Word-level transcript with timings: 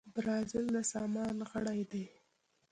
برازیل 0.13 0.65
د 0.75 0.77
سازمان 0.91 1.35
غړی 1.51 1.81
دی. 1.91 2.05